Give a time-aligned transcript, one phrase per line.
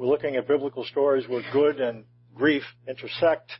[0.00, 3.52] We're looking at biblical stories where good and grief intersect.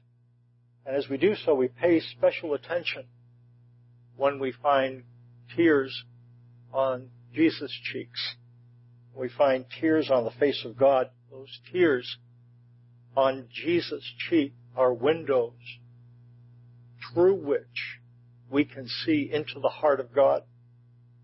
[0.86, 3.04] And as we do so, we pay special attention
[4.16, 5.02] when we find
[5.54, 6.04] tears
[6.72, 8.36] on Jesus' cheeks.
[9.14, 11.10] We find tears on the face of God.
[11.30, 12.16] Those tears
[13.14, 15.60] on Jesus' cheek are windows
[17.12, 17.98] through which
[18.50, 20.44] we can see into the heart of God.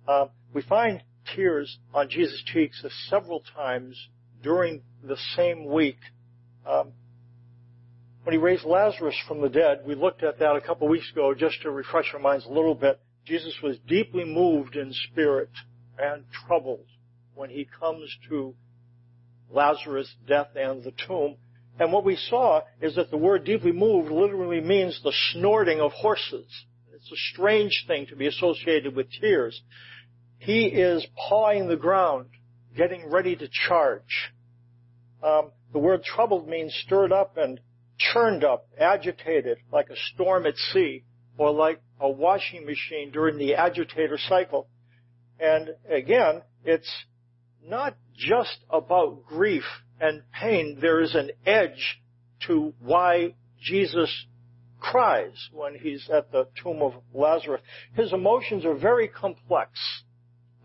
[0.07, 1.03] Uh, we find
[1.35, 4.09] tears on Jesus' cheeks several times
[4.47, 5.99] during the same week.
[6.65, 6.93] Um,
[8.23, 11.11] when he raised Lazarus from the dead, we looked at that a couple of weeks
[11.11, 13.01] ago just to refresh our minds a little bit.
[13.25, 15.51] Jesus was deeply moved in spirit
[15.99, 16.87] and troubled
[17.35, 18.55] when he comes to
[19.51, 21.39] Lazarus' death and the tomb.
[21.81, 25.91] And what we saw is that the word deeply moved literally means the snorting of
[25.91, 26.47] horses.
[26.95, 29.61] It's a strange thing to be associated with tears.
[30.39, 32.27] He is pawing the ground,
[32.77, 34.31] getting ready to charge.
[35.23, 37.61] Um, the word troubled means stirred up and
[37.99, 41.05] churned up, agitated, like a storm at sea,
[41.39, 44.69] or like a washing machine during the agitator cycle.
[45.39, 46.91] And again, it's
[47.65, 49.65] not just about grief
[50.01, 50.79] and pain.
[50.81, 52.01] There is an edge
[52.47, 54.27] to why Jesus
[54.79, 57.63] cries when he's at the tomb of Lazarus.
[57.95, 59.71] His emotions are very complex.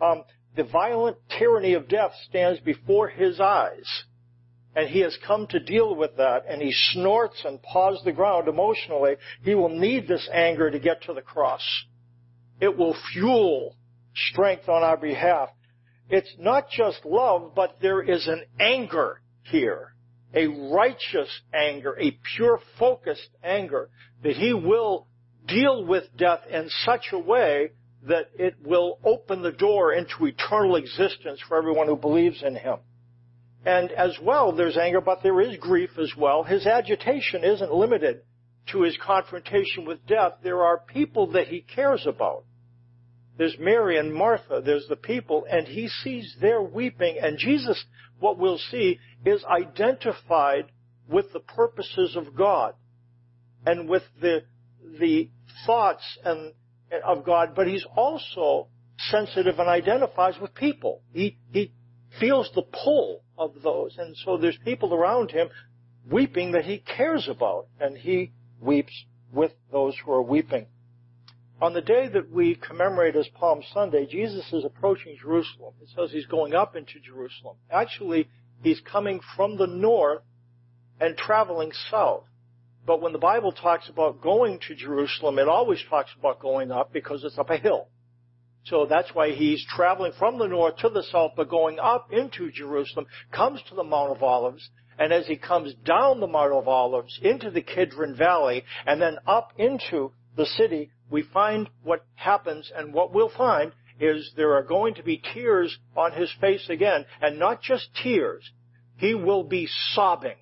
[0.01, 0.23] Um,
[0.55, 4.03] the violent tyranny of death stands before his eyes.
[4.75, 8.47] And he has come to deal with that, and he snorts and paws the ground
[8.47, 9.15] emotionally.
[9.43, 11.61] He will need this anger to get to the cross.
[12.61, 13.75] It will fuel
[14.29, 15.49] strength on our behalf.
[16.09, 19.93] It's not just love, but there is an anger here.
[20.33, 23.89] A righteous anger, a pure focused anger
[24.23, 25.07] that he will
[25.45, 27.71] deal with death in such a way
[28.03, 32.77] that it will open the door into eternal existence for everyone who believes in him.
[33.65, 36.43] And as well, there's anger, but there is grief as well.
[36.43, 38.21] His agitation isn't limited
[38.71, 40.33] to his confrontation with death.
[40.43, 42.43] There are people that he cares about.
[43.37, 47.83] There's Mary and Martha, there's the people, and he sees their weeping, and Jesus,
[48.19, 50.65] what we'll see, is identified
[51.07, 52.75] with the purposes of God
[53.65, 54.43] and with the,
[54.99, 55.29] the
[55.65, 56.53] thoughts and,
[57.03, 58.67] of God, but he's also
[59.09, 61.01] sensitive and identifies with people.
[61.13, 61.71] He, he
[62.19, 65.49] feels the pull of those, and so there's people around him
[66.09, 70.67] weeping that he cares about, and he weeps with those who are weeping.
[71.61, 75.75] On the day that we commemorate as Palm Sunday, Jesus is approaching Jerusalem.
[75.81, 77.57] It says he's going up into Jerusalem.
[77.69, 78.27] Actually,
[78.63, 80.23] he's coming from the north
[80.99, 82.23] and traveling south.
[82.85, 86.91] But when the Bible talks about going to Jerusalem, it always talks about going up
[86.91, 87.89] because it's up a hill.
[88.65, 92.51] So that's why he's traveling from the north to the south, but going up into
[92.51, 96.67] Jerusalem, comes to the Mount of Olives, and as he comes down the Mount of
[96.67, 102.71] Olives into the Kidron Valley, and then up into the city, we find what happens
[102.75, 107.05] and what we'll find is there are going to be tears on his face again,
[107.21, 108.49] and not just tears.
[108.97, 110.37] He will be sobbing.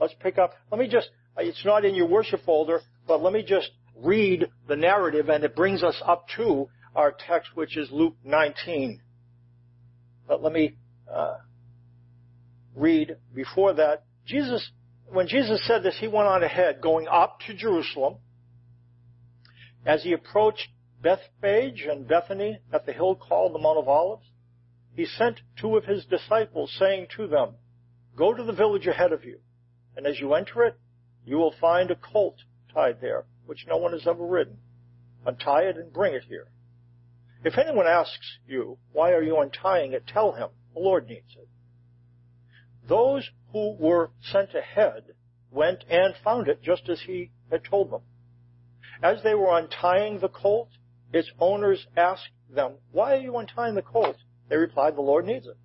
[0.00, 3.42] Let's pick up, let me just, it's not in your worship folder, but let me
[3.42, 8.16] just read the narrative and it brings us up to our text, which is Luke
[8.24, 9.00] 19.
[10.26, 10.76] But let me
[11.12, 11.38] uh,
[12.74, 14.04] read before that.
[14.26, 14.70] Jesus,
[15.10, 18.16] when Jesus said this, he went on ahead, going up to Jerusalem.
[19.86, 20.68] As he approached
[21.00, 24.26] Bethphage and Bethany at the hill called the Mount of Olives,
[24.94, 27.54] he sent two of his disciples, saying to them,
[28.16, 29.38] Go to the village ahead of you,
[29.96, 30.76] and as you enter it,
[31.24, 32.38] you will find a colt
[32.74, 34.58] tied there, which no one has ever ridden.
[35.24, 36.48] Untie it and bring it here.
[37.44, 40.06] If anyone asks you, Why are you untying it?
[40.06, 41.48] tell him, The Lord needs it.
[42.86, 45.14] Those who were sent ahead
[45.50, 48.02] went and found it just as he had told them.
[49.02, 50.68] As they were untying the colt,
[51.12, 54.16] its owners asked them, Why are you untying the colt?
[54.50, 55.56] They replied, The Lord needs it.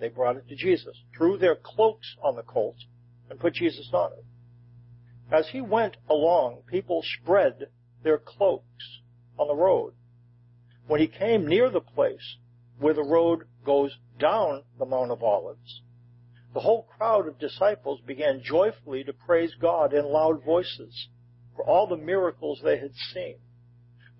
[0.00, 2.76] They brought it to Jesus, threw their cloaks on the colt,
[3.30, 4.24] and put Jesus on it.
[5.32, 7.68] As he went along, people spread
[8.02, 9.00] their cloaks
[9.38, 9.94] on the road.
[10.86, 12.36] When he came near the place
[12.78, 15.82] where the road goes down the Mount of Olives,
[16.52, 21.08] the whole crowd of disciples began joyfully to praise God in loud voices
[21.56, 23.38] for all the miracles they had seen.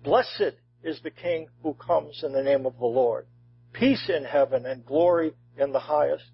[0.03, 3.27] Blessed is the King who comes in the name of the Lord.
[3.73, 6.25] Peace in heaven and glory in the highest.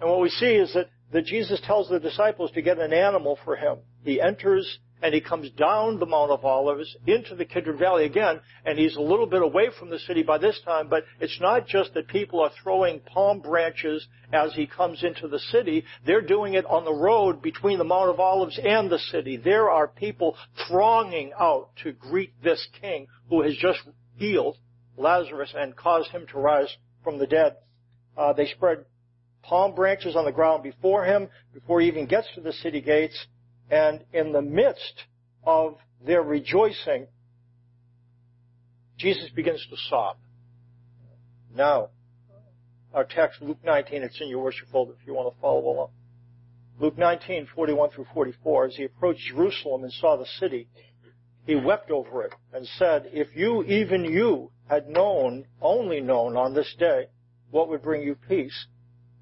[0.00, 3.38] And what we see is that, that Jesus tells the disciples to get an animal
[3.44, 3.78] for him.
[4.04, 8.40] He enters and he comes down the Mount of Olives into the Kidron Valley again,
[8.64, 11.66] and he's a little bit away from the city by this time, but it's not
[11.66, 15.84] just that people are throwing palm branches as he comes into the city.
[16.06, 19.36] They're doing it on the road between the Mount of Olives and the city.
[19.36, 20.36] There are people
[20.68, 23.80] thronging out to greet this king who has just
[24.16, 24.56] healed
[24.96, 27.56] Lazarus and caused him to rise from the dead.
[28.16, 28.84] Uh, they spread
[29.42, 33.26] palm branches on the ground before him before he even gets to the city gates.
[33.70, 35.04] And in the midst
[35.44, 37.06] of their rejoicing,
[38.98, 40.16] Jesus begins to sob.
[41.54, 41.88] Now,
[42.94, 45.88] our text, Luke 19, it's in your worship folder if you want to follow along.
[46.78, 50.68] Luke 19, 41 through 44, as he approached Jerusalem and saw the city,
[51.46, 56.54] he wept over it and said, If you, even you, had known, only known on
[56.54, 57.06] this day,
[57.50, 58.66] what would bring you peace,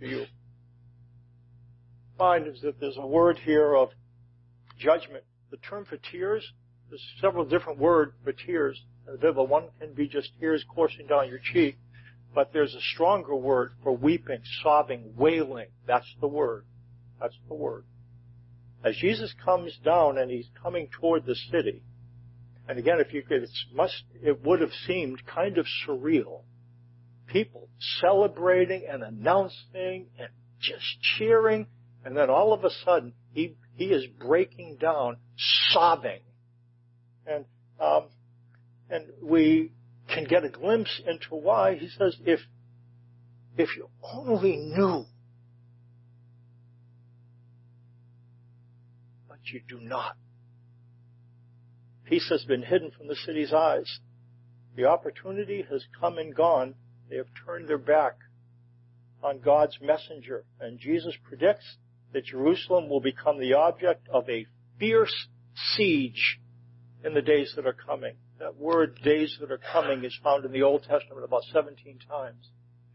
[0.00, 0.24] to you.
[2.18, 3.90] Find is that there's a word here of
[4.78, 5.24] judgment.
[5.50, 6.44] The term for tears,
[6.88, 8.80] there's several different words for tears
[9.18, 9.46] Bible.
[9.46, 11.78] One can be just tears coursing down your cheek,
[12.34, 15.68] but there's a stronger word for weeping, sobbing, wailing.
[15.86, 16.64] That's the word.
[17.20, 17.84] That's the word.
[18.84, 21.82] As Jesus comes down and he's coming toward the city,
[22.68, 26.42] and again, if you could, it must, it would have seemed kind of surreal.
[27.32, 27.68] People
[28.00, 30.28] celebrating and announcing and
[30.60, 30.84] just
[31.16, 31.66] cheering,
[32.04, 35.16] and then all of a sudden, he, he is breaking down,
[35.70, 36.20] sobbing.
[37.26, 37.44] And,
[37.80, 38.08] um,
[38.88, 39.72] and we
[40.12, 41.76] can get a glimpse into why.
[41.76, 42.40] He says, if,
[43.56, 45.04] if you only knew,
[49.28, 50.16] but you do not.
[52.06, 54.00] Peace has been hidden from the city's eyes.
[54.74, 56.74] The opportunity has come and gone.
[57.10, 58.18] They have turned their back
[59.22, 60.44] on God's messenger.
[60.60, 61.76] And Jesus predicts
[62.12, 64.46] that Jerusalem will become the object of a
[64.78, 65.28] fierce
[65.74, 66.38] siege
[67.04, 68.14] in the days that are coming.
[68.38, 72.48] That word days that are coming is found in the Old Testament about 17 times.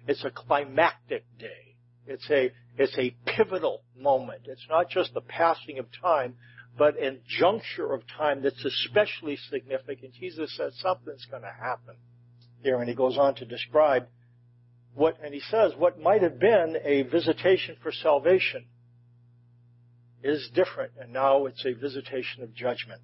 [0.07, 1.75] It's a climactic day.
[2.07, 4.44] It's a, it's a pivotal moment.
[4.45, 6.35] It's not just the passing of time,
[6.77, 11.95] but in juncture of time that's especially significant, Jesus said something's going to happen
[12.73, 14.07] and he goes on to describe
[14.94, 18.65] what, and he says what might have been a visitation for salvation
[20.23, 23.01] is different, and now it's a visitation of judgment.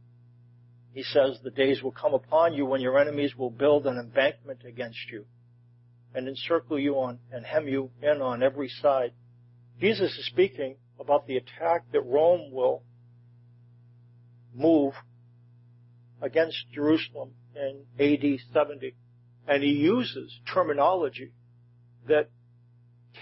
[0.93, 4.63] He says the days will come upon you when your enemies will build an embankment
[4.65, 5.25] against you
[6.13, 9.13] and encircle you on and hem you in on every side.
[9.79, 12.83] Jesus is speaking about the attack that Rome will
[14.53, 14.93] move
[16.21, 18.93] against Jerusalem in AD 70.
[19.47, 21.31] And he uses terminology
[22.07, 22.29] that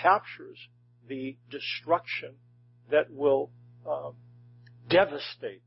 [0.02, 0.58] captures
[1.08, 2.36] the destruction
[2.92, 3.52] that will
[3.88, 4.14] um,
[4.90, 5.64] devastate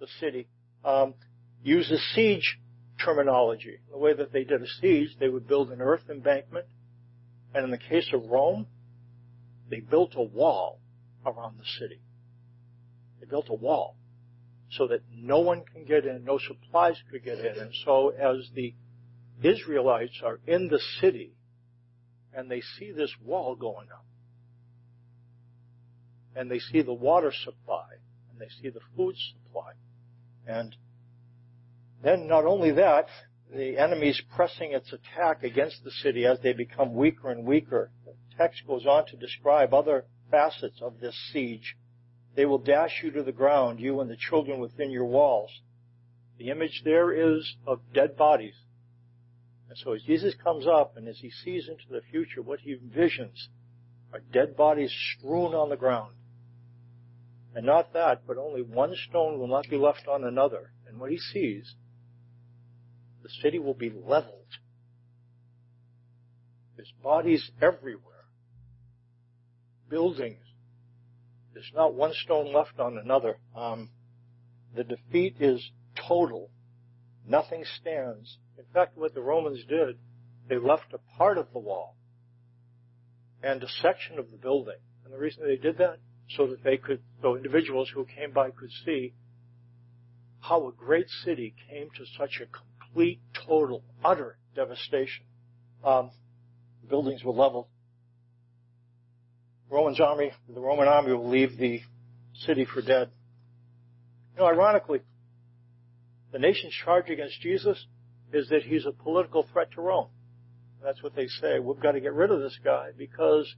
[0.00, 0.48] the city.
[0.84, 1.14] Um,
[1.62, 2.58] uses siege
[3.02, 3.78] terminology.
[3.90, 6.66] The way that they did a siege, they would build an earth embankment,
[7.54, 8.66] and in the case of Rome,
[9.70, 10.80] they built a wall
[11.24, 12.00] around the city.
[13.20, 13.96] They built a wall
[14.70, 17.58] so that no one can get in, no supplies could get in.
[17.58, 18.74] And so as the
[19.42, 21.34] Israelites are in the city
[22.32, 24.04] and they see this wall going up,
[26.34, 27.86] and they see the water supply,
[28.30, 29.72] and they see the food supply,
[30.44, 30.74] and
[32.02, 33.06] then not only that,
[33.54, 37.92] the enemy's pressing its attack against the city as they become weaker and weaker.
[38.04, 41.76] The text goes on to describe other facets of this siege
[42.34, 45.50] they will dash you to the ground, you and the children within your walls.
[46.38, 48.54] The image there is of dead bodies.
[49.68, 52.74] And so as Jesus comes up and as he sees into the future, what he
[52.74, 53.48] envisions
[54.12, 56.14] are dead bodies strewn on the ground.
[57.54, 60.72] And not that, but only one stone will not be left on another.
[60.86, 61.74] And what he sees,
[63.22, 64.58] the city will be leveled.
[66.76, 68.26] There's bodies everywhere.
[69.88, 70.44] Buildings
[71.54, 73.38] there's not one stone left on another.
[73.56, 73.90] Um,
[74.74, 75.70] the defeat is
[76.08, 76.50] total.
[77.26, 78.38] Nothing stands.
[78.58, 79.98] In fact, what the Romans did,
[80.48, 81.96] they left a part of the wall
[83.42, 84.78] and a section of the building.
[85.04, 85.98] And the reason they did that,
[86.36, 89.14] so that they could, so individuals who came by could see
[90.40, 95.24] how a great city came to such a complete, total, utter devastation.
[95.82, 96.10] Um,
[96.88, 97.66] buildings were leveled.
[99.70, 101.80] Roman's army, the Roman army will leave the
[102.46, 103.10] city for dead.
[104.34, 105.00] You know, ironically,
[106.32, 107.86] the nation's charge against Jesus
[108.34, 110.08] is that he's a political threat to Rome.
[110.82, 111.58] That's what they say.
[111.58, 113.52] We've got to get rid of this guy because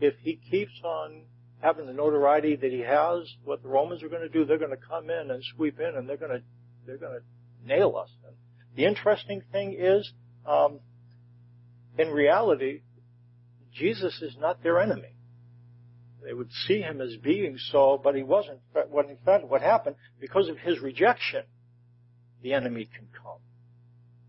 [0.00, 1.22] if he keeps on
[1.60, 4.70] having the notoriety that he has, what the Romans are going to do, they're going
[4.70, 6.42] to come in and sweep in and they're going to,
[6.86, 8.10] they're going to nail us.
[8.26, 8.34] And
[8.74, 10.10] the interesting thing is,
[10.46, 10.80] um,
[11.98, 12.80] in reality,
[13.74, 15.14] Jesus is not their enemy.
[16.24, 18.60] They would see him as being so, but he wasn't.
[18.90, 21.42] What in fact, what happened because of his rejection,
[22.42, 23.41] the enemy can come.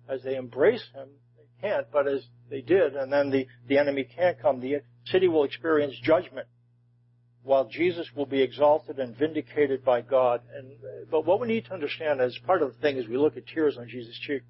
[0.10, 4.04] As they embrace him, they can't, but as they did, and then the, the enemy
[4.04, 4.60] can't come.
[4.60, 6.48] The city will experience judgment
[7.44, 10.42] while Jesus will be exalted and vindicated by God.
[10.56, 10.72] And,
[11.12, 13.46] but what we need to understand as part of the thing is we look at
[13.48, 14.44] tears on Jesus' cheek.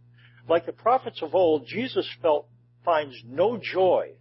[0.47, 2.47] Like the prophets of old, Jesus felt,
[2.85, 4.11] finds no joy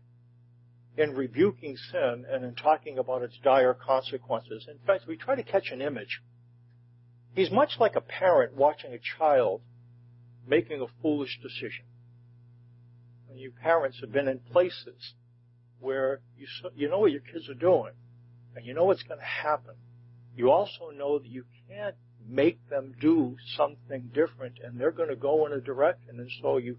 [0.97, 4.67] in rebuking sin and in talking about its dire consequences.
[4.69, 6.21] In fact, we try to catch an image.
[7.35, 9.63] He's much like a parent watching a child
[10.47, 11.85] making a foolish decision.
[13.31, 15.15] And you parents have been in places
[15.81, 17.93] where you, you know what your kids are doing
[18.55, 19.75] and you know what's going to happen.
[20.37, 21.97] You also know that you can't
[22.29, 26.21] make them do something different and they're going to go in a direction.
[26.21, 26.77] And so you,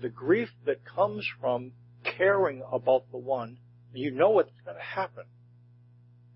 [0.00, 1.72] the grief that comes from
[2.04, 3.58] caring about the one,
[3.94, 5.24] you know what's going to happen.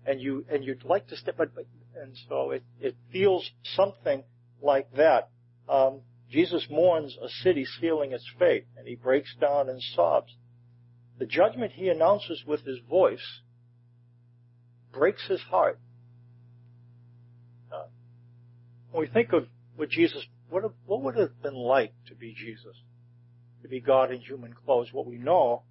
[0.05, 1.65] And you, and you'd like to step, but, but
[2.01, 4.23] and so it, it feels something
[4.61, 5.29] like that.
[5.67, 10.35] Um, Jesus mourns a city sealing its fate, and he breaks down and sobs.
[11.19, 13.41] The judgment he announces with his voice
[14.91, 15.79] breaks his heart.
[17.71, 17.85] Uh,
[18.91, 22.33] when we think of what Jesus, what, what would it have been like to be
[22.33, 22.75] Jesus?
[23.61, 24.89] To be God in human clothes?
[24.91, 25.63] What we know,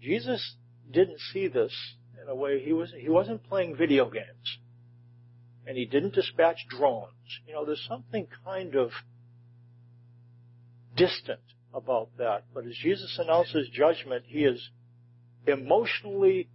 [0.00, 0.56] Jesus
[0.90, 1.72] didn't see this
[2.22, 4.58] in a way, he, was, he wasn't playing video games.
[5.66, 7.12] And he didn't dispatch drones.
[7.46, 8.90] You know, there's something kind of
[10.98, 11.40] distant
[11.72, 12.44] about that.
[12.52, 14.70] But as Jesus announces judgment, he is
[15.46, 16.48] emotionally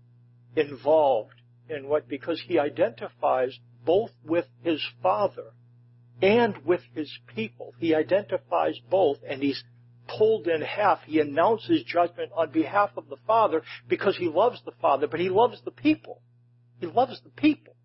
[0.55, 1.33] involved
[1.69, 5.53] in what, because he identifies both with his Father
[6.21, 7.73] and with his people.
[7.79, 9.63] He identifies both and he's
[10.07, 10.99] pulled in half.
[11.05, 15.29] He announces judgment on behalf of the Father because he loves the Father, but he
[15.29, 16.21] loves the people.
[16.79, 17.75] He loves the people.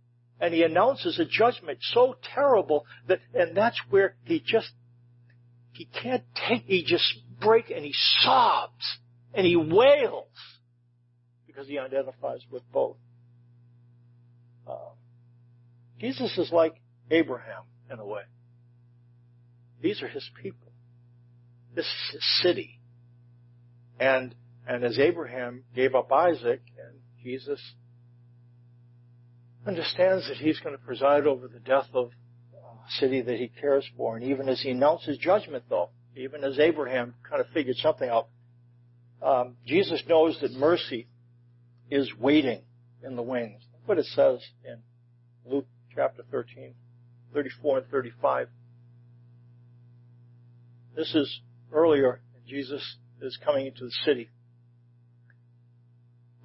[0.40, 4.70] And he announces a judgment so terrible that, and that's where he just,
[5.72, 8.98] he can't take, he just breaks and he sobs
[9.34, 10.26] and he wails
[11.46, 12.96] because he identifies with both.
[14.66, 14.92] Uh,
[15.98, 16.74] Jesus is like
[17.10, 18.22] Abraham in a way.
[19.80, 20.72] These are his people.
[21.74, 22.80] This is his city.
[24.00, 24.34] And,
[24.66, 27.60] and as Abraham gave up Isaac and Jesus
[29.66, 32.10] understands that he's going to preside over the death of
[32.92, 34.16] city that he cares for.
[34.16, 38.28] And even as he announces judgment though, even as Abraham kind of figured something out,
[39.22, 41.08] um, Jesus knows that mercy
[41.90, 42.62] is waiting
[43.02, 44.82] in the wings what it says in
[45.50, 46.74] Luke chapter 13,
[47.32, 48.48] 34 and 35.
[50.94, 51.40] This is
[51.72, 52.82] earlier, Jesus
[53.22, 54.28] is coming into the city.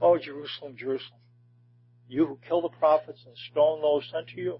[0.02, 1.20] Oh, Jerusalem, Jerusalem,
[2.08, 4.60] you who kill the prophets and stone those sent to you,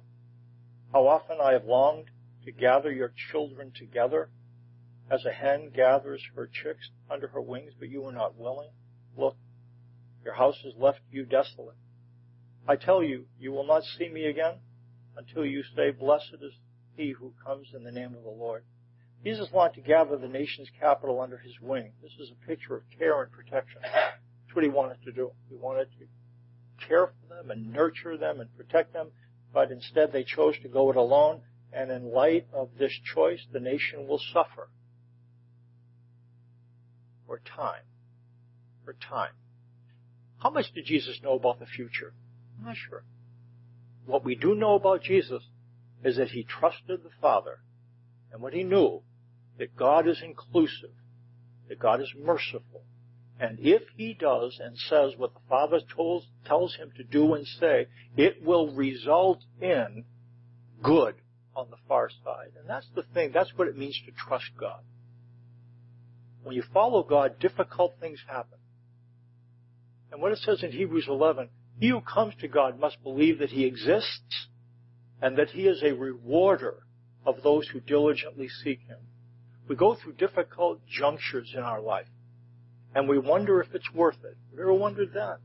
[0.94, 2.12] how often I have longed
[2.46, 4.30] to gather your children together
[5.10, 8.70] as a hen gathers her chicks under her wings, but you were not willing.
[9.18, 9.36] Look,
[10.24, 11.76] your house has left you desolate.
[12.68, 14.56] I tell you, you will not see me again
[15.18, 16.54] until you say, Blessed is
[16.96, 18.64] he who comes in the name of the Lord.
[19.24, 21.94] Jesus wanted to gather the nation's capital under his wing.
[22.02, 23.82] This is a picture of care and protection.
[23.84, 25.32] That's what he wanted to do.
[25.50, 29.12] He wanted to care for them and nurture them and protect them,
[29.54, 31.42] but instead they chose to go it alone,
[31.72, 34.70] and in light of this choice, the nation will suffer
[37.26, 37.84] for time.
[38.84, 39.32] For time.
[40.40, 42.14] How much did Jesus know about the future?
[42.60, 43.04] I'm not sure.
[44.06, 45.42] What we do know about Jesus
[46.04, 47.60] is that he trusted the Father
[48.32, 49.02] and what he knew
[49.58, 50.92] that God is inclusive,
[51.70, 52.84] that God is merciful.
[53.44, 57.46] And if he does and says what the Father tells, tells him to do and
[57.46, 60.06] say, it will result in
[60.82, 61.16] good
[61.54, 62.54] on the far side.
[62.58, 64.80] And that's the thing, that's what it means to trust God.
[66.44, 68.60] When you follow God, difficult things happen.
[70.10, 73.50] And what it says in Hebrews 11, he who comes to God must believe that
[73.50, 74.48] He exists
[75.22, 76.84] and that He is a rewarder
[77.26, 79.00] of those who diligently seek Him.
[79.68, 82.08] We go through difficult junctures in our life,
[82.96, 84.38] and we wonder if it's worth it.
[84.52, 85.38] Have you ever wondered that?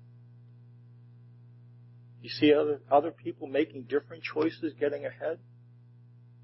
[2.21, 5.39] You see other, other people making different choices getting ahead?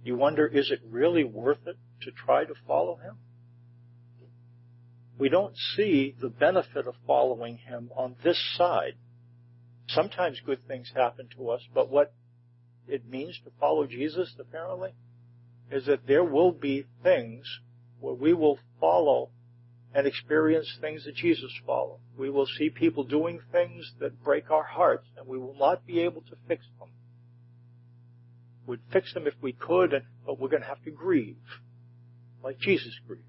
[0.03, 3.17] You wonder, is it really worth it to try to follow Him?
[5.19, 8.95] We don't see the benefit of following Him on this side.
[9.89, 12.15] Sometimes good things happen to us, but what
[12.89, 14.91] it means to follow Jesus, apparently,
[15.71, 17.47] is that there will be things
[18.01, 19.31] where we will follow
[19.95, 22.01] and experience things that Jesus followed.
[22.17, 26.01] We will see people doing things that break our hearts and we will not be
[26.01, 26.89] able to fix them.
[28.67, 29.95] We'd fix them if we could,
[30.27, 31.37] but we're going to have to grieve
[32.43, 33.23] like Jesus grieved.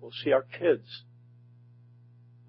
[0.00, 1.02] We'll see our kids,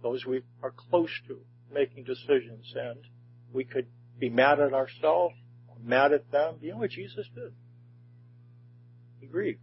[0.03, 1.39] those we are close to,
[1.73, 2.99] making decisions and
[3.51, 3.87] we could
[4.19, 5.35] be mad at ourselves
[5.83, 6.55] mad at them.
[6.61, 7.53] You know what Jesus did?
[9.19, 9.59] He grieved.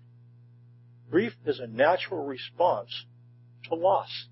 [1.11, 3.05] Grief is a natural response
[3.69, 4.27] to loss.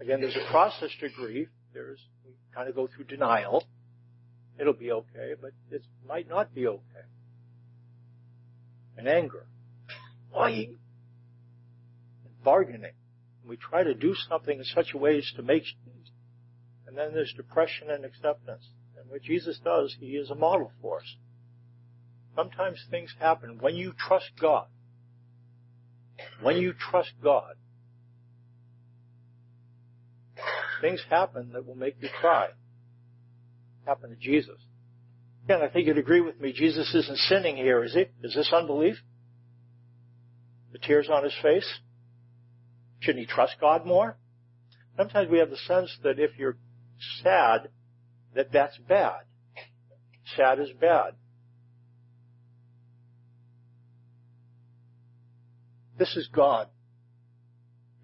[0.00, 1.48] Again, there's a process to grief.
[1.72, 3.64] There's, we kind of go through denial.
[4.58, 7.06] It'll be okay, but it might not be okay.
[8.96, 9.46] And anger.
[10.34, 10.78] Lying.
[12.24, 12.94] And bargaining.
[13.46, 16.10] We try to do something in such a way as to make, things.
[16.86, 18.68] and then there's depression and acceptance.
[18.98, 21.16] And what Jesus does, He is a model for us.
[22.34, 24.66] Sometimes things happen when you trust God
[26.42, 27.54] when you trust God,
[30.80, 32.48] things happen that will make you cry.
[33.86, 34.56] Happen to Jesus.
[35.44, 36.52] Again, I think you'd agree with me.
[36.52, 38.06] Jesus isn't sinning here, is he?
[38.22, 38.96] Is this unbelief?
[40.72, 41.66] The tears on his face?
[43.00, 44.18] Shouldn't he trust God more?
[44.96, 46.56] Sometimes we have the sense that if you're
[47.22, 47.68] sad,
[48.34, 49.20] that that's bad.
[50.36, 51.14] Sad is bad.
[55.98, 56.68] This is God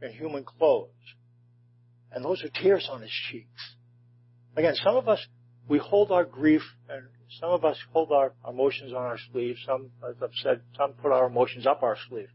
[0.02, 0.90] in human clothes.
[2.12, 3.74] And those are tears on his cheeks.
[4.56, 5.24] Again, some of us,
[5.68, 7.04] we hold our grief and
[7.40, 9.56] some of us hold our emotions on our sleeve.
[9.66, 12.28] Some, as I've said, some put our emotions up our sleeve.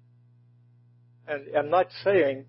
[1.28, 2.46] And I'm not saying,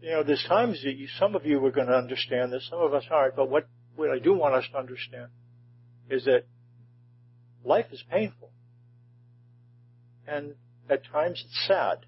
[0.00, 2.80] you know, there's times that you, some of you are going to understand this, some
[2.80, 5.28] of us aren't, but what, what I do want us to understand
[6.10, 6.44] is that
[7.64, 8.50] life is painful.
[10.26, 10.54] And
[10.88, 12.06] at times it's sad.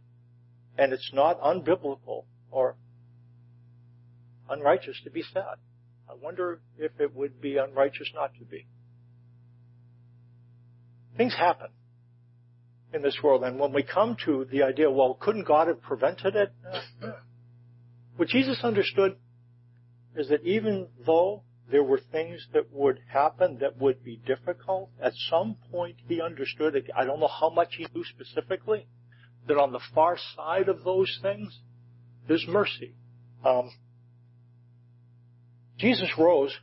[0.79, 2.77] And it's not unbiblical or
[4.49, 5.57] unrighteous to be sad.
[6.09, 8.67] I wonder if it would be unrighteous not to be.
[11.17, 11.69] Things happen
[12.93, 16.37] in this world, and when we come to the idea, well, couldn't God have prevented
[16.37, 16.53] it?
[18.17, 19.17] What Jesus understood
[20.17, 25.12] is that even though there were things that would happen that would be difficult, at
[25.29, 28.87] some point he understood, I don't know how much he knew specifically,
[29.47, 31.59] that on the far side of those things,
[32.27, 32.95] there's mercy.
[33.45, 33.71] Um,
[35.79, 36.55] Jesus rose.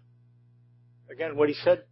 [1.12, 1.84] Again, what he said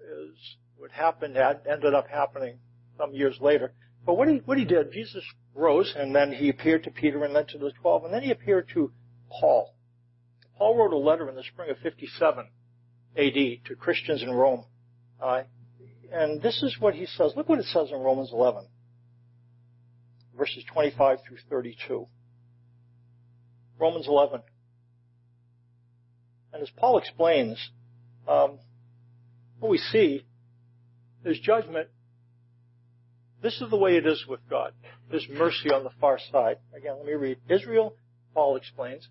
[0.00, 2.58] is what happened had ended up happening
[2.96, 3.72] some years later.
[4.06, 5.22] But what he what he did, Jesus
[5.54, 8.30] rose, and then he appeared to Peter, and then to the twelve, and then he
[8.30, 8.92] appeared to
[9.28, 9.74] Paul.
[10.56, 12.48] Paul wrote a letter in the spring of 57
[13.16, 13.62] A.D.
[13.66, 14.64] to Christians in Rome,
[15.20, 15.42] uh,
[16.12, 17.32] and this is what he says.
[17.36, 18.66] Look what it says in Romans 11
[20.38, 22.06] verses 25 through 32.
[23.78, 24.40] Romans 11.
[26.52, 27.58] And as Paul explains,
[28.26, 28.58] um,
[29.58, 30.24] what we see
[31.24, 31.88] is judgment.
[33.42, 34.72] This is the way it is with God.
[35.10, 36.58] There's mercy on the far side.
[36.76, 37.38] Again, let me read.
[37.48, 37.94] Israel,
[38.34, 39.08] Paul explains,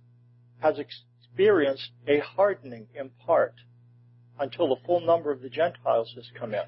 [0.59, 3.53] has experienced a hardening in part
[4.39, 6.65] until the full number of the Gentiles has come in.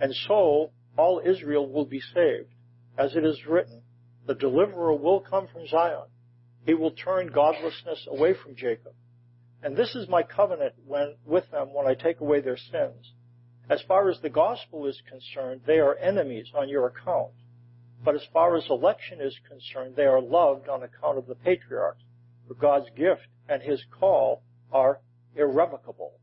[0.00, 2.52] And so all Israel will be saved
[2.98, 3.82] as it is written,
[4.26, 6.06] the deliverer will come from Zion.
[6.64, 8.94] He will turn godlessness away from Jacob.
[9.62, 13.12] And this is my covenant when, with them when I take away their sins.
[13.68, 17.32] As far as the gospel is concerned, they are enemies on your account.
[18.04, 22.02] But as far as election is concerned, they are loved on account of the patriarchs.
[22.46, 25.00] For God's gift and his call are
[25.34, 26.20] irrevocable.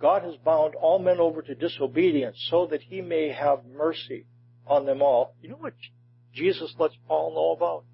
[0.00, 4.26] God has bound all men over to disobedience so that he may have mercy
[4.66, 5.36] on them all.
[5.40, 5.74] You know what
[6.32, 7.84] Jesus lets Paul know about?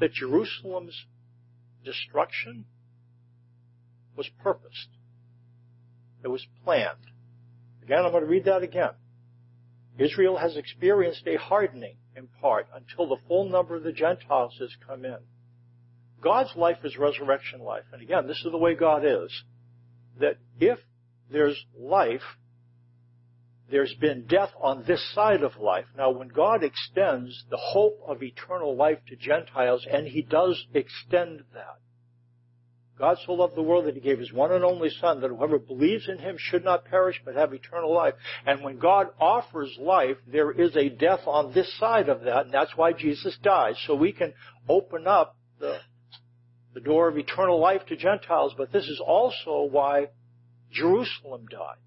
[0.00, 1.06] That Jerusalem's
[1.84, 2.64] destruction
[4.16, 4.88] was purposed.
[6.22, 6.98] It was planned.
[7.82, 8.92] Again, I'm going to read that again.
[9.98, 14.70] Israel has experienced a hardening in part until the full number of the Gentiles has
[14.86, 15.18] come in.
[16.20, 17.84] God's life is resurrection life.
[17.92, 19.30] And again, this is the way God is.
[20.18, 20.78] That if
[21.30, 22.22] there's life,
[23.70, 25.86] there's been death on this side of life.
[25.96, 31.44] Now, when God extends the hope of eternal life to Gentiles, and He does extend
[31.54, 31.78] that,
[32.98, 35.58] God so loved the world that He gave His one and only Son, that whoever
[35.58, 38.14] believes in Him should not perish but have eternal life.
[38.46, 42.54] And when God offers life, there is a death on this side of that, and
[42.54, 43.74] that's why Jesus died.
[43.86, 44.34] So we can
[44.68, 45.78] open up the,
[46.74, 50.08] the door of eternal life to Gentiles, but this is also why
[50.70, 51.78] Jerusalem died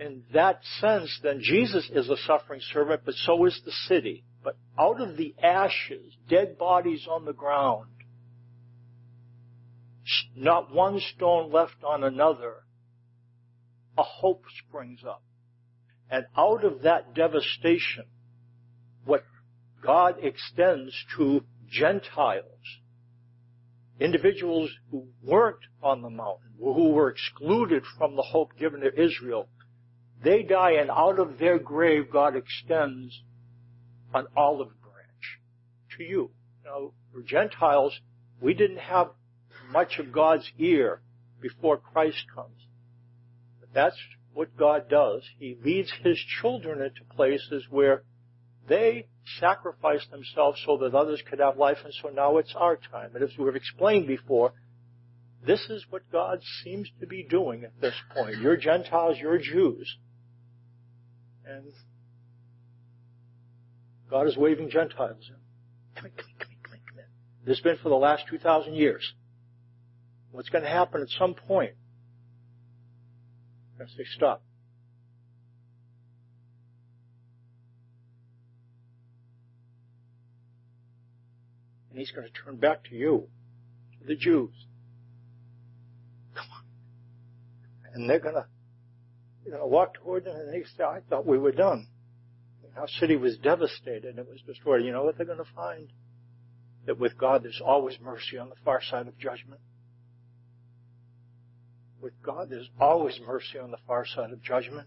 [0.00, 4.24] in that sense, then Jesus is a suffering servant, but so is the city.
[4.42, 7.88] But out of the ashes, dead bodies on the ground,
[10.36, 12.54] not one stone left on another,
[13.96, 15.22] a hope springs up.
[16.10, 18.04] And out of that devastation,
[19.04, 19.24] what
[19.84, 22.44] God extends to Gentiles,
[24.00, 29.48] individuals who weren't on the mountain, who were excluded from the hope given to Israel,
[30.22, 33.22] they die and out of their grave God extends
[34.14, 35.40] an olive branch
[35.96, 36.30] to you.
[36.64, 37.98] Now, for Gentiles,
[38.40, 39.10] we didn't have
[39.70, 41.02] much of God's ear
[41.40, 42.66] before Christ comes.
[43.60, 43.96] But that's
[44.32, 45.22] what God does.
[45.38, 48.02] He leads His children into places where
[48.68, 49.06] they
[49.40, 53.10] sacrifice themselves so that others could have life, and so now it's our time.
[53.14, 54.52] And as we've explained before,
[55.46, 58.38] this is what God seems to be doing at this point.
[58.38, 59.96] You're Gentiles, you're Jews.
[61.48, 61.72] And
[64.10, 65.36] God is waving Gentiles in.
[65.96, 67.04] Come in, come in, come in, come in, come in.
[67.46, 69.14] This has been for the last 2,000 years.
[70.30, 71.72] What's going to happen at some point?
[73.72, 74.42] I'm going to say, stop.
[81.90, 83.26] And he's going to turn back to you,
[84.00, 84.52] to the Jews.
[86.34, 87.94] Come on.
[87.94, 88.46] And they're going to
[89.44, 91.86] you know, I walked toward them and they said, I thought we were done.
[92.76, 94.18] Our city was devastated.
[94.18, 94.84] It was destroyed.
[94.84, 95.88] You know what they're going to find?
[96.86, 99.60] That with God there's always mercy on the far side of judgment.
[102.00, 104.86] With God there's always mercy on the far side of judgment.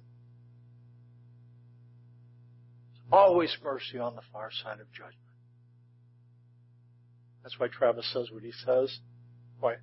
[2.93, 5.17] There's always mercy on the far side of judgment.
[7.43, 8.99] That's why Travis says what he says.
[9.59, 9.75] Why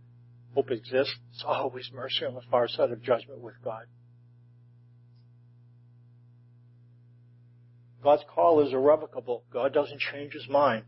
[0.54, 1.14] hope exists.
[1.32, 3.84] It's always mercy on the far side of judgment with God.
[8.08, 9.44] God's call is irrevocable.
[9.52, 10.84] God doesn't change his mind.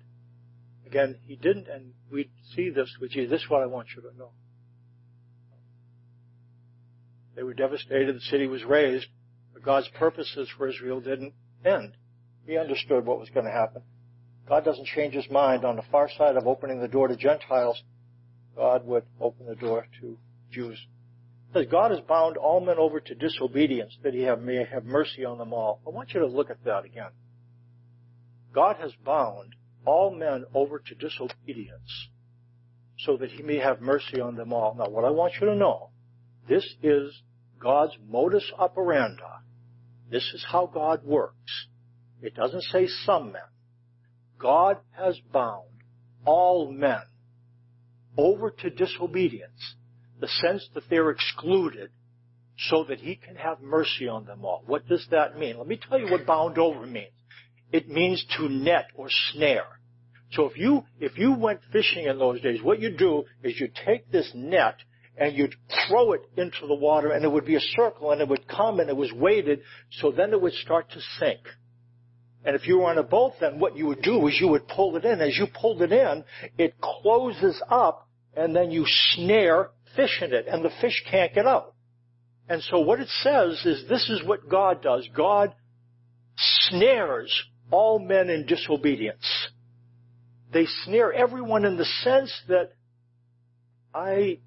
[0.86, 3.28] Again, he didn't, and we see this with you.
[3.28, 4.30] This is what I want you to know.
[7.36, 8.16] They were devastated.
[8.16, 9.06] The city was razed,
[9.52, 11.92] but God's purposes for Israel didn't end.
[12.46, 13.82] He understood what was going to happen.
[14.48, 15.66] God doesn't change his mind.
[15.66, 17.82] On the far side of opening the door to Gentiles,
[18.56, 20.16] God would open the door to
[20.50, 20.78] Jews
[21.52, 25.24] says God has bound all men over to disobedience that he have, may have mercy
[25.24, 25.80] on them all.
[25.86, 27.10] I want you to look at that again.
[28.54, 32.08] God has bound all men over to disobedience
[32.98, 34.74] so that he may have mercy on them all.
[34.74, 35.90] Now what I want you to know,
[36.48, 37.22] this is
[37.58, 39.22] God's modus operandi.
[40.10, 41.66] This is how God works.
[42.20, 43.42] It doesn't say some men.
[44.38, 45.68] God has bound
[46.24, 47.02] all men
[48.16, 49.76] over to disobedience
[50.20, 51.90] the sense that they're excluded
[52.68, 54.62] so that he can have mercy on them all.
[54.66, 55.56] What does that mean?
[55.58, 57.12] Let me tell you what bound over means.
[57.72, 59.80] It means to net or snare.
[60.32, 63.68] So if you, if you went fishing in those days, what you do is you
[63.86, 64.76] take this net
[65.16, 65.54] and you'd
[65.88, 68.80] throw it into the water and it would be a circle and it would come
[68.80, 69.60] and it was weighted
[70.00, 71.40] so then it would start to sink.
[72.44, 74.68] And if you were on a boat then what you would do is you would
[74.68, 75.20] pull it in.
[75.20, 76.24] As you pulled it in,
[76.58, 81.46] it closes up and then you snare fish in it and the fish can't get
[81.46, 81.74] out.
[82.48, 85.08] And so what it says is this is what God does.
[85.16, 85.54] God
[86.36, 87.32] snares
[87.70, 89.26] all men in disobedience.
[90.52, 92.72] They snare everyone in the sense that
[93.94, 94.38] I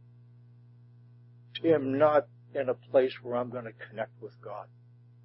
[1.63, 4.67] am not in a place where I'm going to connect with God.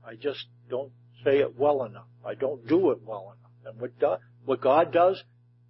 [0.07, 0.93] I just don't
[1.25, 2.07] say it well enough.
[2.25, 3.53] I don't do it well enough.
[3.67, 5.23] And what, do, what God does,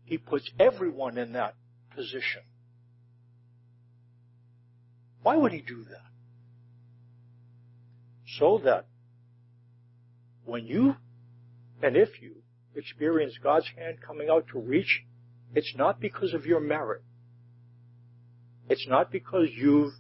[0.05, 1.55] He puts everyone in that
[1.95, 2.43] position.
[5.29, 6.11] Why would he do that?
[8.38, 8.87] So that
[10.47, 10.97] when you
[11.83, 12.37] and if you
[12.75, 15.03] experience God's hand coming out to reach,
[15.55, 17.03] it's not because of your merit.
[18.71, 19.93] It's not because you've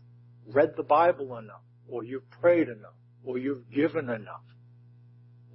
[0.46, 1.60] read the Bible enough,
[1.90, 4.48] or you've prayed enough, or you've given enough,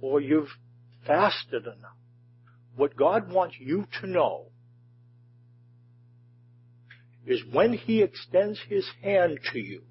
[0.00, 0.56] or you've
[1.04, 1.98] fasted enough.
[2.76, 4.52] What God wants you to know
[7.26, 9.82] is when he extends his hand to you,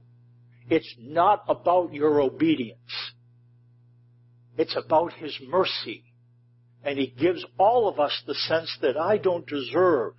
[0.70, 3.12] it's not about your obedience.
[4.58, 6.04] It's about His mercy.
[6.84, 10.14] And He gives all of us the sense that I don't deserve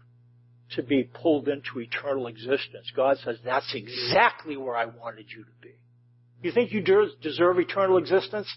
[0.70, 2.90] to be pulled into eternal existence.
[2.96, 5.74] God says, that's exactly where I wanted you to be.
[6.42, 6.82] You think you
[7.22, 8.52] deserve eternal existence?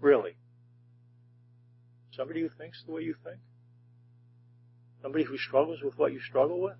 [0.00, 0.36] Really?
[2.12, 3.38] Somebody who thinks the way you think?
[5.02, 6.74] Somebody who struggles with what you struggle with?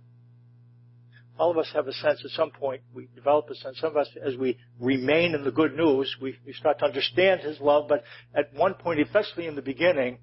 [1.38, 3.96] All of us have a sense at some point, we develop a sense, some of
[3.96, 7.87] us, as we remain in the good news, we, we start to understand His love,
[7.88, 8.02] but
[8.35, 10.18] at one point, especially in the beginning,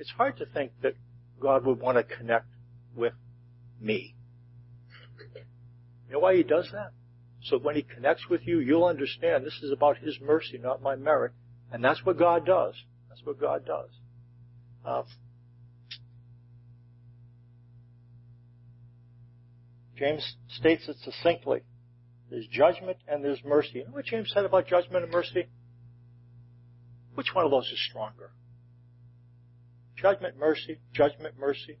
[0.00, 0.94] it's hard to think that
[1.40, 2.46] God would want to connect
[2.96, 3.12] with
[3.80, 4.16] me.
[6.08, 6.90] You know why He does that?
[7.44, 10.96] So when He connects with you, you'll understand this is about His mercy, not my
[10.96, 11.32] merit.
[11.70, 12.74] And that's what God does.
[13.08, 13.88] That's what God does.
[14.84, 15.02] Uh,
[20.02, 21.60] James states it succinctly.
[22.28, 23.74] There's judgment and there's mercy.
[23.74, 25.46] You know what James said about judgment and mercy?
[27.14, 28.32] Which one of those is stronger?
[29.96, 31.78] Judgment, mercy, judgment, mercy.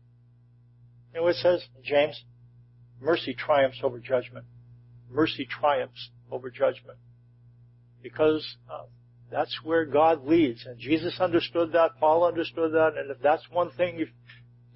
[1.12, 2.22] You know what it says James?
[3.00, 4.44] Mercy triumphs over judgment.
[5.10, 6.98] Mercy triumphs over judgment.
[8.04, 8.84] Because uh,
[9.32, 10.64] that's where God leads.
[10.64, 11.98] And Jesus understood that.
[11.98, 12.92] Paul understood that.
[12.96, 14.06] And if that's one thing you,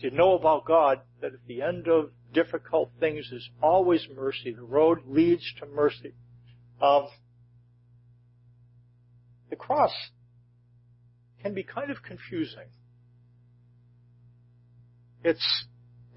[0.00, 4.52] to know about God, that at the end of difficult things is always mercy.
[4.52, 6.12] The road leads to mercy.
[6.80, 7.08] Um,
[9.48, 9.92] the cross
[11.42, 12.68] can be kind of confusing.
[15.24, 15.64] It's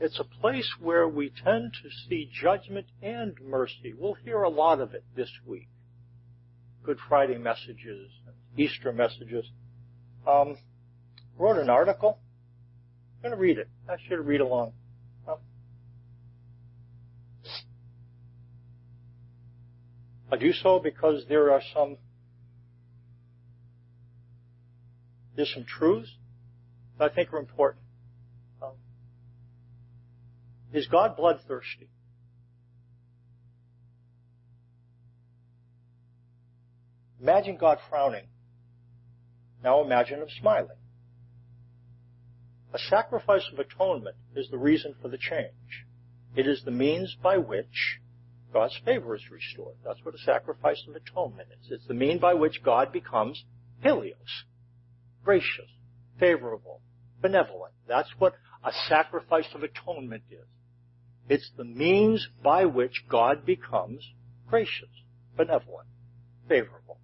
[0.01, 3.93] it's a place where we tend to see judgment and mercy.
[3.97, 5.69] We'll hear a lot of it this week.
[6.83, 8.09] Good Friday messages
[8.57, 9.45] Easter messages.
[10.27, 10.57] Um,
[11.37, 12.19] wrote an article.
[13.23, 13.69] I'm going to read it.
[13.89, 14.73] I should read along.
[15.27, 15.37] Um,
[20.31, 21.97] I do so because there are some
[25.35, 26.09] there's some truths
[26.97, 27.83] that I think are important.
[28.61, 28.73] Um,
[30.73, 31.89] is God bloodthirsty?
[37.21, 38.27] Imagine God frowning.
[39.63, 40.77] Now imagine him smiling.
[42.73, 45.85] A sacrifice of atonement is the reason for the change.
[46.35, 47.99] It is the means by which
[48.51, 49.75] God's favor is restored.
[49.85, 51.71] That's what a sacrifice of atonement is.
[51.71, 53.43] It's the mean by which God becomes
[53.83, 54.45] hileos,
[55.23, 55.69] gracious,
[56.19, 56.81] favorable,
[57.21, 57.73] benevolent.
[57.87, 58.33] That's what
[58.63, 60.47] a sacrifice of atonement is.
[61.27, 64.03] It's the means by which God becomes
[64.49, 64.89] gracious,
[65.37, 65.87] benevolent,
[66.47, 66.97] favorable.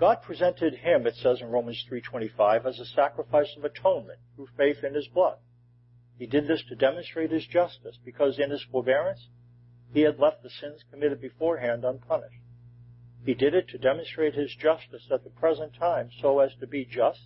[0.00, 4.82] God presented him, it says in Romans 3.25, as a sacrifice of atonement through faith
[4.82, 5.36] in his blood.
[6.20, 9.26] He did this to demonstrate his justice, because in his forbearance,
[9.94, 12.42] he had left the sins committed beforehand unpunished.
[13.24, 16.84] He did it to demonstrate his justice at the present time, so as to be
[16.84, 17.20] just,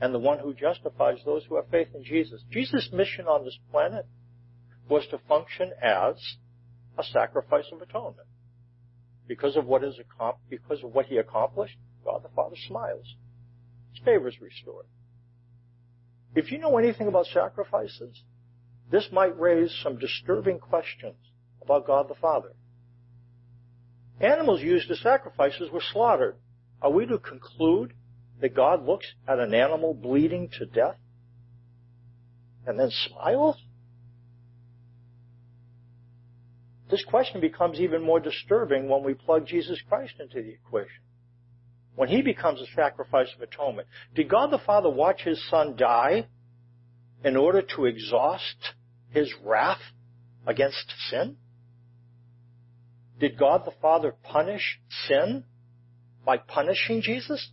[0.00, 2.44] and the one who justifies those who have faith in Jesus.
[2.48, 4.06] Jesus' mission on this planet
[4.88, 6.14] was to function as
[6.96, 8.28] a sacrifice of atonement.
[9.26, 9.98] Because of what is
[10.48, 13.16] because of what he accomplished, God the Father smiles.
[13.92, 14.86] His favor is restored.
[16.34, 18.22] If you know anything about sacrifices,
[18.90, 21.16] this might raise some disturbing questions
[21.60, 22.52] about God the Father.
[24.20, 26.36] Animals used as sacrifices were slaughtered.
[26.80, 27.92] Are we to conclude
[28.40, 30.96] that God looks at an animal bleeding to death
[32.66, 33.56] and then smiles?
[36.90, 41.02] This question becomes even more disturbing when we plug Jesus Christ into the equation
[41.94, 46.26] when he becomes a sacrifice of atonement, did God the Father watch his son die
[47.24, 48.56] in order to exhaust
[49.10, 49.80] his wrath
[50.46, 51.36] against sin?
[53.20, 55.44] Did God the Father punish sin
[56.24, 57.50] by punishing Jesus?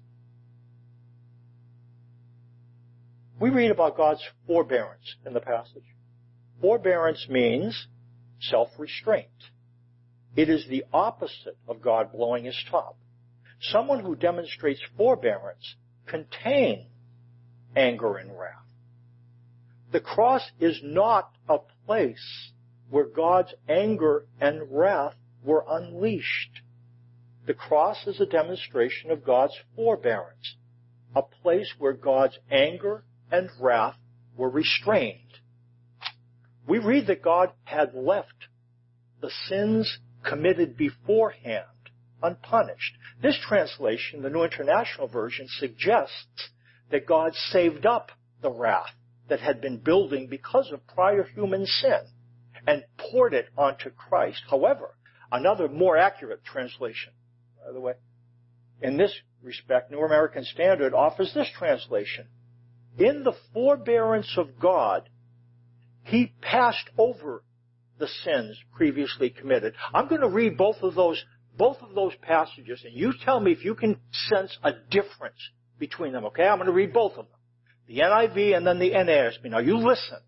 [3.40, 5.84] We read about God's forbearance in the passage.
[6.62, 7.88] Forbearance means
[8.42, 9.28] self-restraint.
[10.36, 12.98] It is the opposite of God blowing his top.
[13.62, 16.88] Someone who demonstrates forbearance contains
[17.76, 18.56] anger and wrath.
[19.92, 22.52] The cross is not a place
[22.90, 26.62] where God's anger and wrath were unleashed.
[27.46, 30.56] The cross is a demonstration of God's forbearance,
[31.16, 33.98] a place where God's anger and wrath
[34.38, 35.40] were restrained.
[36.68, 38.48] We read that God had left
[39.22, 41.66] the sins committed beforehand
[42.22, 42.98] unpunished.
[43.22, 46.50] This translation, the New International Version, suggests
[46.92, 48.94] that God saved up the wrath
[49.28, 52.00] that had been building because of prior human sin
[52.66, 54.42] and poured it onto Christ.
[54.50, 54.96] However,
[55.32, 57.14] another more accurate translation
[57.70, 57.94] by the way.
[58.82, 62.28] In this respect, New American Standard offers this translation.
[62.98, 65.10] In the forbearance of God,
[66.04, 67.44] He passed over
[68.00, 69.74] the sins previously committed.
[69.94, 71.24] I'm going to read both of those,
[71.60, 75.38] both of those passages, and you tell me if you can sense a difference
[75.78, 76.48] between them, okay?
[76.48, 77.36] I'm going to read both of them.
[77.88, 79.44] The NIV and then the NASB.
[79.44, 80.20] Now you listen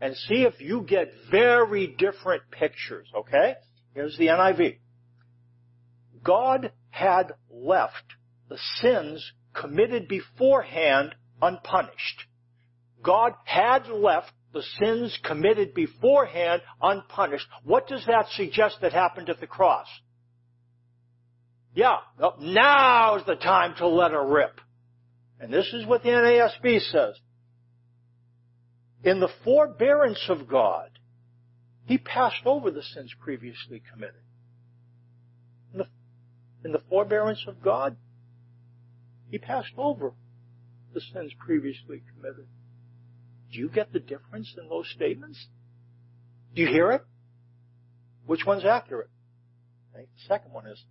[0.00, 3.56] and see if you get very different pictures, okay?
[3.94, 4.78] Here's the NIV.
[6.22, 8.14] God had left
[8.48, 12.24] the sins committed beforehand unpunished.
[13.02, 17.46] God had left the sins committed beforehand unpunished.
[17.62, 19.86] What does that suggest that happened at the cross?
[21.74, 21.98] Yeah,
[22.40, 24.60] now's the time to let her rip.
[25.40, 27.14] And this is what the NASB says.
[29.04, 30.90] In the forbearance of God,
[31.86, 34.22] He passed over the sins previously committed.
[35.72, 35.86] In the,
[36.64, 37.96] in the forbearance of God,
[39.30, 40.12] He passed over
[40.92, 42.48] the sins previously committed.
[43.52, 45.46] Do you get the difference in those statements?
[46.54, 47.02] Do you hear it?
[48.26, 49.10] Which one's accurate?
[49.94, 50.82] I think the second one is.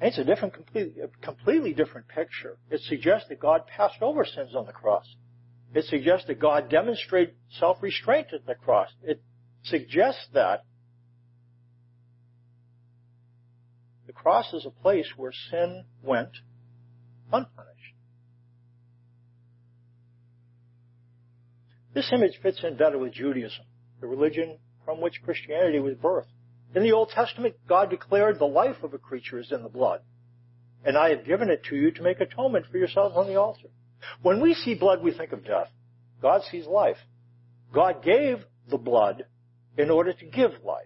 [0.00, 2.58] And it's a different, completely, completely different picture.
[2.70, 5.06] It suggests that God passed over sins on the cross.
[5.74, 8.88] It suggests that God demonstrated self-restraint at the cross.
[9.02, 9.22] It
[9.64, 10.64] suggests that
[14.06, 16.30] the cross is a place where sin went
[17.32, 17.72] unpunished.
[21.94, 23.64] This image fits in better with Judaism,
[24.00, 26.26] the religion from which Christianity was birthed.
[26.76, 30.02] In the Old Testament, God declared the life of a creature is in the blood.
[30.84, 33.68] And I have given it to you to make atonement for yourselves on the altar.
[34.20, 35.70] When we see blood, we think of death.
[36.20, 36.98] God sees life.
[37.72, 39.24] God gave the blood
[39.78, 40.84] in order to give life.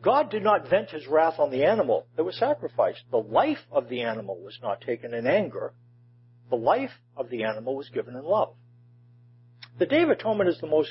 [0.00, 3.02] God did not vent his wrath on the animal that was sacrificed.
[3.10, 5.74] The life of the animal was not taken in anger.
[6.48, 8.54] The life of the animal was given in love.
[9.78, 10.90] The Day of Atonement is the most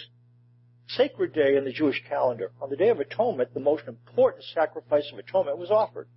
[0.90, 2.52] sacred day in the Jewish calendar.
[2.62, 6.08] On the Day of Atonement, the most important sacrifice of atonement was offered.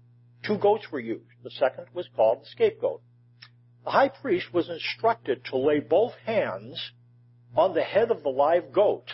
[0.42, 1.26] Two goats were used.
[1.42, 3.02] The second was called the scapegoat.
[3.84, 6.92] The high priest was instructed to lay both hands
[7.54, 9.12] on the head of the live goat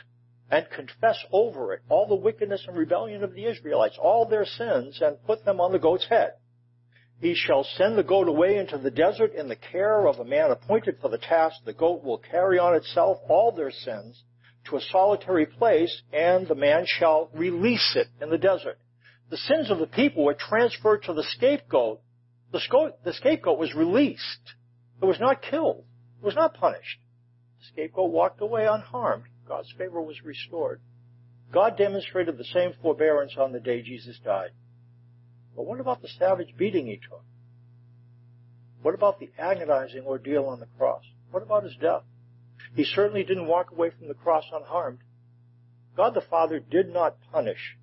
[0.50, 5.00] and confess over it all the wickedness and rebellion of the Israelites, all their sins,
[5.02, 6.34] and put them on the goat's head.
[7.20, 10.52] He shall send the goat away into the desert in the care of a man
[10.52, 11.56] appointed for the task.
[11.64, 14.22] The goat will carry on itself all their sins
[14.68, 18.78] to a solitary place, and the man shall release it in the desert.
[19.30, 22.00] The sins of the people were transferred to the scapegoat.
[22.52, 24.54] The, the scapegoat was released.
[25.02, 25.84] It was not killed.
[26.20, 26.98] It was not punished.
[27.60, 29.24] The scapegoat walked away unharmed.
[29.46, 30.80] God's favor was restored.
[31.52, 34.50] God demonstrated the same forbearance on the day Jesus died.
[35.56, 37.24] But what about the savage beating he took?
[38.82, 41.02] What about the agonizing ordeal on the cross?
[41.30, 42.02] What about his death?
[42.74, 44.98] He certainly didn't walk away from the cross unharmed.
[45.96, 47.76] God the Father did not punish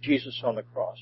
[0.00, 0.98] Jesus on the cross.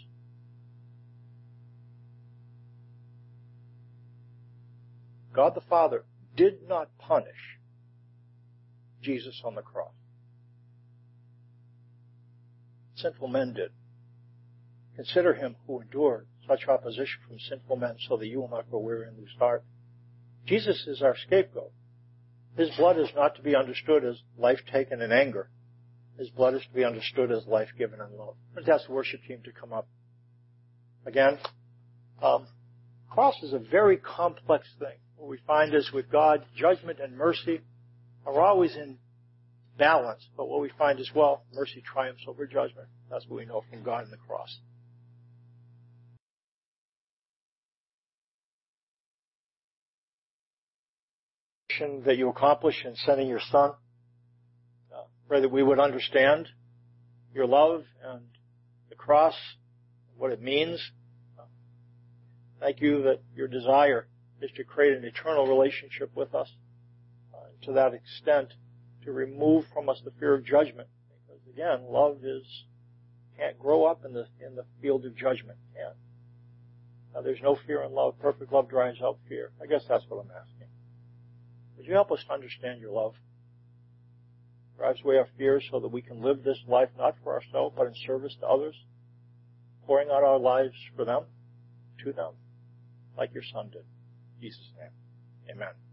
[5.32, 7.58] God the Father did not punish
[9.02, 9.92] Jesus on the cross.
[12.96, 13.70] Sinful men did.
[14.96, 18.80] Consider him who endured such opposition from sinful men so that you will not grow
[18.80, 19.62] weary and lose heart.
[20.46, 21.72] Jesus is our scapegoat.
[22.56, 25.50] His blood is not to be understood as life taken in anger.
[26.18, 28.36] His blood is to be understood as life given in love.
[28.54, 29.86] Let's ask the worship team to come up.
[31.04, 31.38] Again,
[32.22, 32.46] um,
[33.10, 34.96] cross is a very complex thing.
[35.16, 37.60] What we find is with God, judgment and mercy
[38.24, 38.98] are always in
[39.78, 40.26] balance.
[40.36, 42.88] But what we find as well, mercy triumphs over judgment.
[43.10, 44.58] That's what we know from God in the cross.
[52.04, 53.72] That you accomplish in sending your son.
[54.94, 56.48] Uh, pray that we would understand
[57.34, 58.22] your love and
[58.88, 59.34] the cross,
[60.16, 60.80] what it means.
[61.38, 61.42] Uh,
[62.60, 64.06] thank you that your desire
[64.40, 66.48] is to create an eternal relationship with us.
[67.34, 68.52] Uh, to that extent,
[69.04, 70.88] to remove from us the fear of judgment.
[71.26, 72.64] Because again, love is
[73.36, 75.58] can't grow up in the in the field of judgment.
[75.74, 75.96] Can't.
[77.14, 78.18] Now, there's no fear in love.
[78.20, 79.50] Perfect love drives out fear.
[79.62, 80.55] I guess that's what I'm asking.
[81.76, 83.14] Would you help us to understand your love?
[84.76, 87.86] Drives away our fears so that we can live this life not for ourselves, but
[87.86, 88.74] in service to others,
[89.86, 91.24] pouring out our lives for them,
[92.04, 92.32] to them,
[93.16, 93.84] like your son did.
[94.36, 95.54] In Jesus' name.
[95.56, 95.85] Amen.